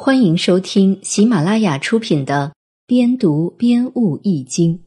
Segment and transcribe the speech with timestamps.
[0.00, 2.52] 欢迎收听喜马拉雅出品的
[2.86, 4.78] 《边读边悟易经》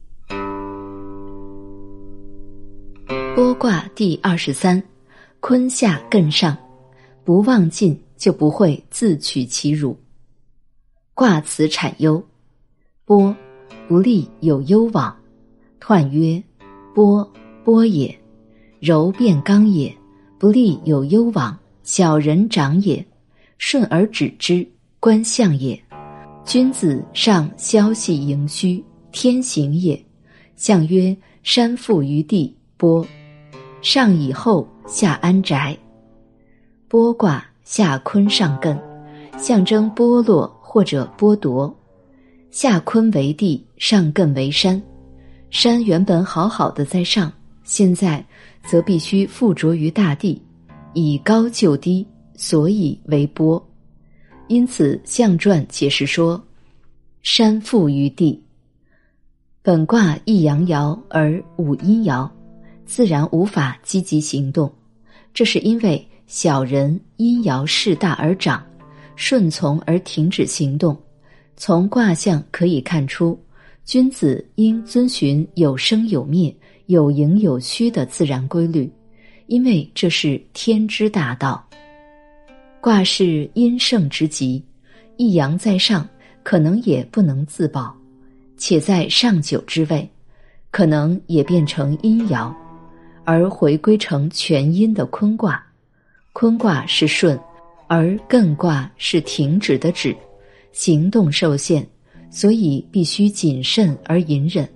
[3.34, 4.82] 播卦第二十三：
[5.38, 6.56] 坤下艮上，
[7.24, 9.94] 不忘进就不会自取其辱。
[11.12, 12.24] 卦辞产忧：
[13.04, 13.36] 波，
[13.86, 15.14] 不利有攸往。
[15.78, 16.42] 彖曰：
[16.94, 17.30] 波，
[17.62, 18.18] 波也。
[18.80, 19.94] 柔变刚也，
[20.38, 21.54] 不利有攸往。
[21.82, 23.06] 小人长也，
[23.58, 24.66] 顺而止之。
[25.02, 25.76] 观象也，
[26.44, 30.00] 君子上消息盈虚，天行也。
[30.54, 33.04] 象曰：山覆于地，波。
[33.80, 35.76] 上以后，下安宅。
[36.86, 38.78] 波卦下坤上艮，
[39.36, 41.76] 象征剥落或者剥夺。
[42.52, 44.80] 下坤为地，上艮为山。
[45.50, 47.32] 山原本好好的在上，
[47.64, 48.24] 现在
[48.64, 50.40] 则必须附着于大地，
[50.94, 53.60] 以高就低，所以为波。
[54.52, 56.38] 因此，象传解释说
[57.24, 58.38] ：“山覆于地。”
[59.62, 62.28] 本卦一阳爻而五阴爻，
[62.84, 64.70] 自然无法积极行动。
[65.32, 68.62] 这是因为小人阴爻势大而长，
[69.16, 70.94] 顺从而停止行动。
[71.56, 73.42] 从卦象可以看出，
[73.86, 76.54] 君子应遵循有生有灭、
[76.88, 78.92] 有盈有虚的自然规律，
[79.46, 81.66] 因为这是天之大道。
[82.82, 84.60] 卦是阴盛之极，
[85.16, 86.04] 一阳在上，
[86.42, 87.96] 可能也不能自保，
[88.56, 90.10] 且在上九之位，
[90.72, 92.52] 可能也变成阴爻，
[93.22, 95.64] 而回归成全阴的坤卦。
[96.32, 97.38] 坤卦是顺，
[97.86, 100.12] 而艮卦是停止的止，
[100.72, 101.86] 行动受限，
[102.30, 104.68] 所以必须谨慎而隐忍，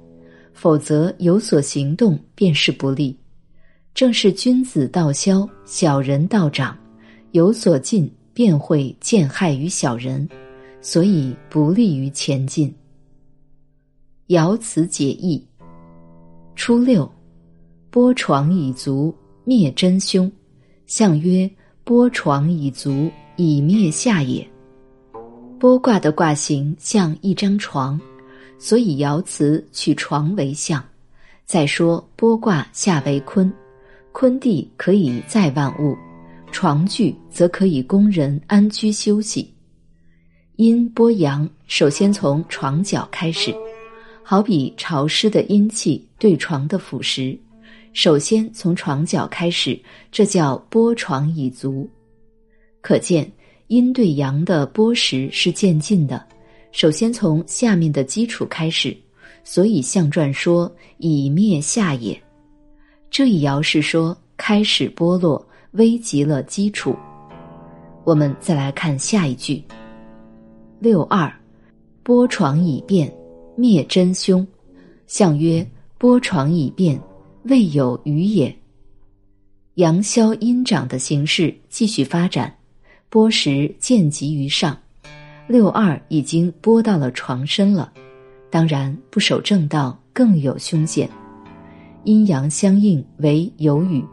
[0.52, 3.18] 否则有所行动便是不利。
[3.94, 6.78] 正是君子道消，小人道长。
[7.36, 10.26] 有所进，便会见害于小人，
[10.80, 12.74] 所以不利于前进。
[14.28, 15.46] 爻辞解义：
[16.54, 17.06] 初六，
[17.90, 20.32] 波床以足，灭真凶。
[20.86, 21.48] 象曰：
[21.84, 24.42] 波床以足，以灭下也。
[25.60, 28.00] 剥卦的卦形像一张床，
[28.58, 30.82] 所以爻辞取床为象。
[31.44, 33.52] 再说波卦下为坤，
[34.12, 35.94] 坤地可以载万物。
[36.56, 39.52] 床具则可以供人安居休息。
[40.54, 43.54] 阴波阳，首先从床脚开始，
[44.22, 47.38] 好比潮湿的阴气对床的腐蚀，
[47.92, 49.78] 首先从床脚开始，
[50.10, 51.86] 这叫剥床以足。
[52.80, 53.30] 可见
[53.66, 56.26] 阴对阳的剥蚀是渐进的，
[56.72, 58.96] 首先从下面的基础开始，
[59.44, 62.18] 所以象传说以灭下也。
[63.10, 65.46] 这一爻是说开始剥落。
[65.76, 66.96] 危及了基础。
[68.04, 69.62] 我们再来看下一句：
[70.78, 71.32] 六二，
[72.04, 73.12] 剥床以变，
[73.56, 74.46] 灭真凶。
[75.06, 75.66] 象曰：
[75.98, 77.00] 剥床以变，
[77.44, 78.54] 未有余也。
[79.74, 82.54] 阳消阴长的形式继续发展，
[83.10, 84.76] 剥蚀渐及于上。
[85.46, 87.92] 六二已经剥到了床身了，
[88.50, 91.08] 当然不守正道更有凶险。
[92.04, 94.04] 阴阳相应为有余。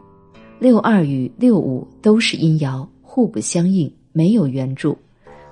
[0.64, 4.96] 六二与六五都是阴爻，互不相应，没有援助，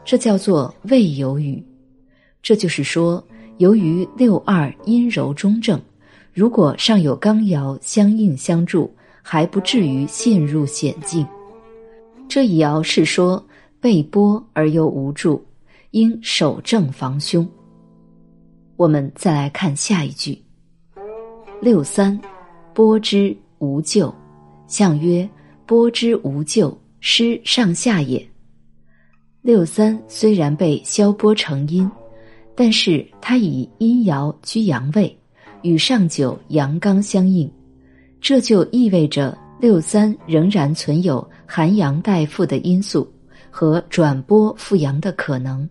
[0.06, 1.62] 这叫做未有雨。
[2.40, 3.22] 这就是说，
[3.58, 5.78] 由于六二阴柔中正，
[6.32, 8.90] 如果上有刚爻相应相助，
[9.20, 11.26] 还不至于陷入险境。
[12.26, 13.46] 这一爻是说
[13.80, 15.44] 被剥而又无助，
[15.90, 17.46] 应守正防凶。
[18.76, 20.42] 我们再来看下一句：
[21.60, 22.18] 六三，
[22.74, 24.10] 剥之无咎。
[24.72, 25.28] 象曰：
[25.66, 28.26] 波之无咎，失上下也。
[29.42, 31.88] 六三虽然被消波成阴，
[32.54, 35.14] 但是它以阴爻居阳位，
[35.60, 37.52] 与上九阳刚相应，
[38.18, 43.06] 这就意味着六三仍然存有寒阳带负的因素
[43.50, 45.68] 和转波复阳的可能。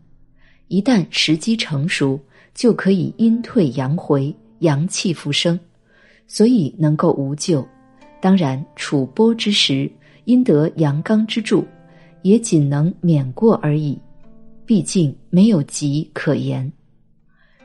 [0.68, 2.19] 一旦时机成熟，
[2.54, 5.59] 就可以阴退阳回，阳气复生，
[6.27, 7.68] 所以能够无咎。
[8.21, 9.91] 当然，处波之时，
[10.25, 11.65] 因得阳刚之助，
[12.21, 14.00] 也仅能免过而已。
[14.65, 16.71] 毕竟没有吉可言。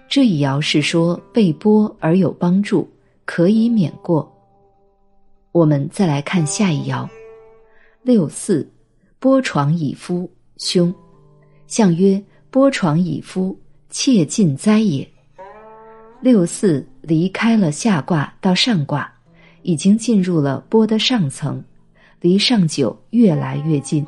[0.08, 2.88] 这一爻是说被波而有帮助，
[3.24, 4.32] 可以免过。
[5.52, 7.08] 我们再来看下一爻：
[8.02, 8.68] 六四，
[9.20, 10.92] 剥床以夫，凶。
[11.66, 13.58] 象曰：剥床以夫，
[13.90, 15.06] 切近灾也。
[16.20, 19.12] 六四离开了下卦到上卦。
[19.66, 21.60] 已经进入了波的上层，
[22.20, 24.06] 离上九越来越近。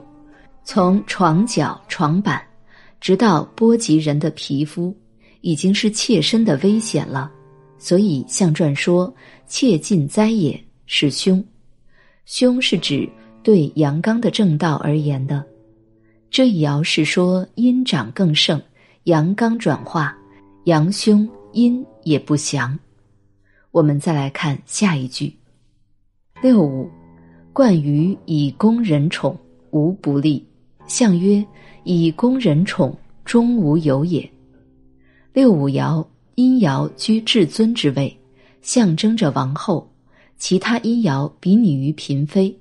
[0.63, 2.41] 从床脚、床板，
[3.01, 4.97] 直到波及人的皮肤，
[5.41, 7.29] 已经是切身的危险了。
[7.77, 9.13] 所以象传说
[9.49, 11.45] 切近灾也是凶，
[12.25, 13.09] 凶是指
[13.43, 15.45] 对阳刚的正道而言的。
[16.31, 18.63] 这一爻是说阴长更盛，
[19.05, 20.17] 阳刚转化，
[20.67, 22.79] 阳凶阴也不祥。
[23.73, 25.38] 我们再来看下一句：
[26.41, 26.89] 六五，
[27.53, 29.37] 冠于以攻人宠，
[29.71, 30.47] 无不利。
[30.87, 31.45] 象曰：
[31.83, 34.29] 以攻人宠，终无有也。
[35.33, 36.05] 六五爻。
[36.37, 38.17] 阴爻居至尊之位，
[38.63, 39.85] 象征着王后；
[40.37, 42.57] 其他阴爻比拟于嫔妃。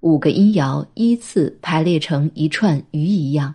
[0.00, 3.54] 五个阴爻依次排列成一串鱼一样，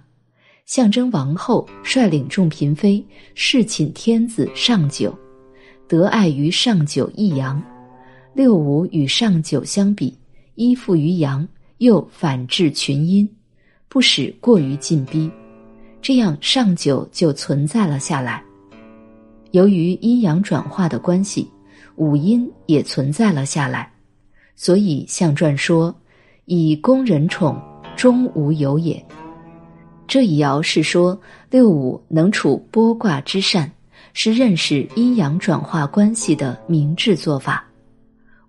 [0.65, 3.05] 象征王后率领众嫔妃
[3.35, 5.13] 侍寝天子上九，
[5.89, 7.61] 得爱于上九一阳。
[8.33, 10.15] 六五与上九相比，
[10.55, 11.47] 依附于阳，
[11.79, 13.27] 又反制群阴，
[13.87, 15.29] 不使过于进逼，
[16.01, 18.43] 这样上九就存在了下来。
[19.51, 21.49] 由于阴阳转化的关系，
[21.95, 23.91] 五阴也存在了下来，
[24.55, 25.93] 所以象传说
[26.45, 27.59] 以宫人宠，
[27.97, 29.03] 终无有也。
[30.07, 33.69] 这一爻是说六五能处剥卦之善，
[34.13, 37.68] 是认识阴阳转化关系的明智做法。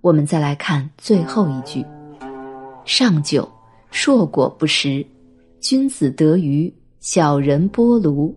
[0.00, 1.85] 我们再来看最后一句：
[2.85, 3.47] 上九，
[3.91, 5.05] 硕果不食，
[5.61, 8.35] 君子得鱼，小人剥庐。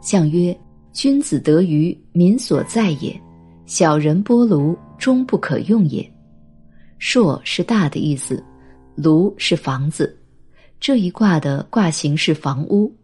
[0.00, 0.56] 象曰。
[0.92, 3.18] 君子得鱼，民所在也；
[3.64, 6.06] 小人剥庐，终不可用也。
[6.98, 8.44] 硕是大的意思，
[8.94, 10.14] 庐是房子。
[10.78, 12.94] 这一卦的卦形是房屋，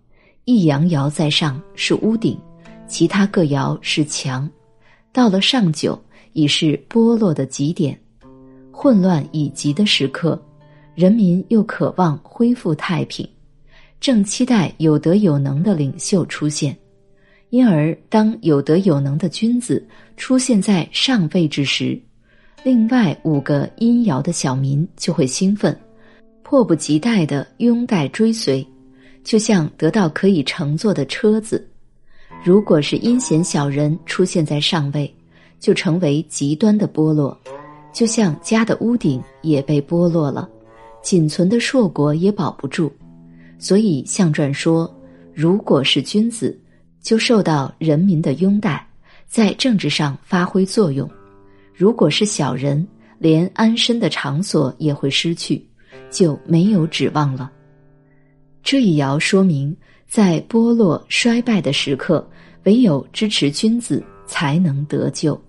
[0.44, 2.38] 一阳爻在上是屋顶，
[2.86, 4.46] 其他各爻是墙。
[5.10, 5.98] 到了上九，
[6.38, 7.99] 已是剥落的极点，
[8.70, 10.40] 混乱已极的时刻，
[10.94, 13.29] 人民又渴望恢复太平，
[13.99, 16.76] 正期待有德有能的领袖出现。
[17.50, 19.85] 因而，当有德有能的君子
[20.17, 22.00] 出现在上位之时，
[22.62, 25.76] 另外五个阴爻的小民就会兴奋，
[26.44, 28.64] 迫不及待的拥戴追随，
[29.25, 31.69] 就像得到可以乘坐的车子。
[32.44, 35.12] 如果是阴险小人出现在上位，
[35.58, 37.38] 就成为极端的剥落，
[37.93, 40.49] 就像家的屋顶也被剥落了，
[41.02, 42.93] 仅存的硕果也保不住。
[43.58, 44.93] 所以象传说，
[45.34, 46.58] 如果是君子。
[47.00, 48.87] 就受到人民的拥戴，
[49.26, 51.08] 在政治上发挥作用。
[51.72, 52.87] 如果是小人，
[53.19, 55.64] 连安身的场所也会失去，
[56.11, 57.50] 就没有指望了。
[58.64, 59.75] 这一爻说明，
[60.06, 62.28] 在剥落衰败的时刻，
[62.64, 65.40] 唯有支持君子，才能得救。